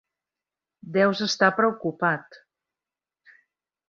[0.95, 2.39] Deus estar preocupat.